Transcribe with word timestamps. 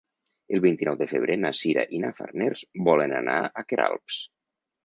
El 0.57 0.61
vint-i-nou 0.63 0.95
de 1.01 1.07
febrer 1.11 1.35
na 1.43 1.51
Sira 1.59 1.85
i 1.97 2.01
na 2.05 2.11
Farners 2.21 2.65
volen 2.91 3.17
anar 3.21 3.37
a 3.63 3.67
Queralbs. 3.71 4.19